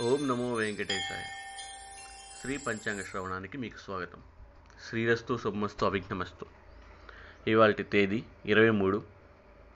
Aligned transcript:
ఓం 0.00 0.28
నమో 0.28 0.54
వెంకటేశాయ. 0.54 1.22
శ్రీ 2.40 2.56
పంచాంగ 2.56 3.02
శ్రవణానికి 3.02 3.58
మీకు 3.58 3.78
స్వాగతం. 3.78 4.22
శ్రీరస్తు 4.88 5.38
శుభమస్తు 5.38 5.84
అవిఘ్నమస్తు 5.84 6.46
ఇవాళ 7.46 7.70
తేదీ 7.70 8.24
ఇరవై 8.46 8.70
మూడు 8.70 9.02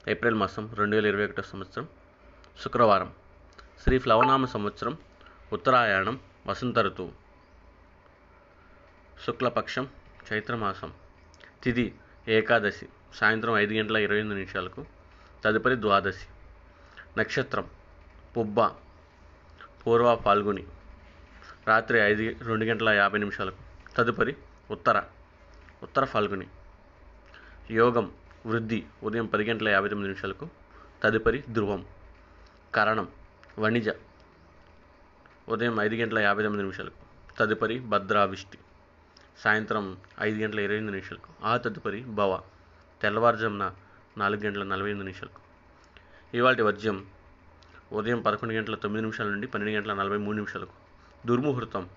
ఏప్రిల్ 0.09 0.35
మాసం 0.35 0.75
రెండు 0.75 0.97
వేల 0.97 1.07
ఇరవై 1.07 1.25
ఒకటో 1.25 1.43
సంవత్సరం 1.43 1.89
శుక్రవారం. 2.61 3.15
శ్రీ 3.83 3.99
ఫ్లవనామ 3.99 4.45
సంవత్సరం 4.45 4.99
ఉత్తరాయణం 5.53 6.21
వసంత 6.47 6.79
ఋతువు. 6.79 7.13
శుక్లపక్షం 9.27 9.89
చైత్రమాసం 10.33 10.93
తిది 11.63 11.95
ఏకాదశి 12.29 12.89
సాయంత్రం 13.15 13.57
ఐదు 13.57 13.75
గంటల 13.75 13.97
ఇరవై 13.97 14.19
ఎనిమిది 14.19 14.41
నిమిషాలకు 14.41 14.87
తదుపరి 15.45 15.81
ద్వాదశి 15.81 16.27
నక్షత్రం 17.19 17.71
పుబ్బ 18.37 18.88
పూర్వ 19.87 20.17
పాల్గొని 20.17 20.65
రాత్రి 21.67 21.99
ఐదు 21.99 22.45
రెండు 22.45 22.65
గంటల 22.65 22.89
యాభై 22.89 23.19
నిమిషాలకు 23.19 23.61
తదుపరి 23.97 24.37
ఉత్తర 24.71 25.03
ఉత్తర 25.83 26.05
ఫాల్గుని 26.05 26.47
యోగం 27.71 28.13
వృద్ధి 28.47 28.85
ఉదయం 29.03 29.27
పది 29.27 29.45
గంటల 29.45 29.69
యాభై 29.69 29.89
తొమ్మిది 29.89 30.09
నిమిషాలకు 30.09 30.49
తదుపరి 31.03 31.45
ధ్రువం. 31.53 31.87
కరణం 32.75 33.09
వణిజ 33.59 33.89
ఉదయం 35.49 35.81
ఐదు 35.81 35.95
గంటల 35.95 36.19
యాభై 36.19 36.43
తొమ్మిది 36.43 36.63
నిమిషాలకు 36.63 37.01
తదుపరి 37.39 37.79
భద్రావిష్టి. 37.79 38.59
సాయంత్రం 39.39 39.97
ఐదు 40.21 40.39
గంటల 40.39 40.61
ఇరవై 40.61 40.77
ఎనిమిది 40.77 40.97
నిమిషాలకు 40.97 41.45
ఆ 41.45 41.57
తదుపరి 41.57 42.01
భవ. 42.01 42.41
తెల్లవారుజామున 43.03 43.75
నాలుగు 44.19 44.41
గంటల 44.41 44.63
నలభై 44.63 44.91
ఎనిమిది 44.91 45.05
నిమిషాలకు. 45.05 45.41
ఇవాటి 46.37 46.63
వర్జ్యం 46.63 47.07
ఉదయం 47.93 48.21
పదకొండు 48.21 48.55
గంటల 48.55 48.75
తొమ్మిది 48.75 49.03
నిమిషాల 49.03 49.27
నుండి 49.27 49.47
పన్నెండు 49.47 49.79
గంటల 49.79 49.95
నలభై 49.95 50.17
మూడు 50.17 50.37
నిమిషాలకు. 50.37 50.73
దుర్ముహూర్తం. 51.27 51.89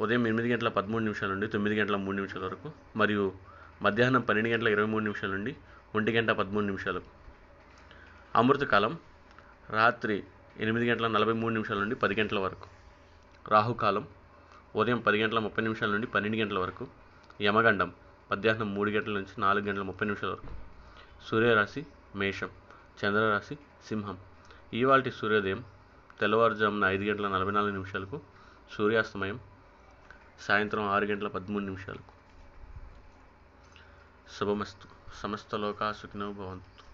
ఉదయం 0.00 0.26
ఎనిమిది 0.26 0.52
గంటల 0.52 0.68
పదమూడు 0.68 1.02
నిమిషాల 1.02 1.30
నుండి 1.30 1.46
తొమ్మిది 1.46 1.80
గంటల 1.80 1.96
మూడు 1.96 2.16
నిమిషాల 2.16 2.44
వరకు 2.44 2.72
మరియు 2.96 3.32
మధ్యాహ్నం 3.82 4.20
పన్నెండు 4.20 4.50
గంటల 4.50 4.68
ఇరవై 4.68 4.86
మూడు 4.86 5.04
నిమిషాల 5.04 5.30
నుండి 5.30 5.56
ఒంటి 5.94 6.12
గంట 6.12 6.30
పదమూడు 6.30 6.64
నిమిషాలకు. 6.64 7.04
అమృతకాలం. 8.36 8.98
రాత్రి 9.70 10.24
ఎనిమిది 10.56 10.90
గంటల 10.90 11.06
నలభై 11.06 11.32
మూడు 11.32 11.52
నిమిషాల 11.52 11.78
నుండి 11.78 11.94
పది 11.94 12.20
గంటల 12.20 12.38
వరకు. 12.38 12.66
రాహుకాలం. 13.48 14.08
ఉదయం 14.76 14.98
పది 14.98 15.22
గంటల 15.22 15.38
ముప్పై 15.38 15.62
నిమిషాల 15.62 15.90
నుండి 15.90 16.06
పన్నెండు 16.06 16.36
గంటల 16.36 16.58
వరకు. 16.58 16.86
యమగండం. 17.42 17.92
మధ్యాహ్నం 18.32 18.74
మూడు 18.74 18.90
గంటల 18.90 19.12
నుంచి 19.12 19.40
నాలుగు 19.40 19.64
గంటల 19.64 19.82
ముప్పై 19.82 20.04
నిమిషాల 20.04 20.30
వరకు. 20.30 20.48
సూర్యరాశి. 21.26 21.86
మేషం. 22.16 22.48
చంద్రరాశి. 23.04 23.54
సింహం. 23.88 24.18
ఇవాల్టి 24.72 25.10
సూర్యోదయం 25.10 25.64
తెల్లవారుజామున 26.20 26.84
ఐదు 26.84 27.04
గంటల 27.04 27.28
నలభై 27.28 27.52
నాలుగు 27.52 27.70
నిమిషాలకు 27.70 28.20
సూర్యాస్తమయం 28.72 29.40
సాయంత్రం 30.40 30.88
ఆరు 30.88 31.04
గంటల 31.04 31.28
పదమూడు 31.28 31.64
నిమిషాలకు. 31.64 32.16
శుభమస్తు. 34.38 34.88
సమస్త 35.22 35.54
లోకా 35.54 35.92
సుఖినో 35.92 36.32
భవంతు. 36.32 36.85